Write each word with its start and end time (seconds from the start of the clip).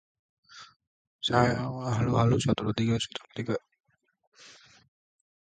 I 1.31 1.47
gave 1.47 1.57
up 1.59 1.73
on 1.73 1.93
finding 1.93 2.11
where 2.11 2.21
I 2.23 2.25
was 2.25 2.43
supposed 2.43 3.19
to 3.35 3.43
go. 3.43 3.55